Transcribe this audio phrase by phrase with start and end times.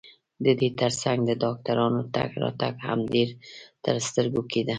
[0.43, 3.29] د دې ترڅنګ د ډاکټرانو تګ راتګ هم ډېر
[3.85, 4.69] ترسترګو کېده.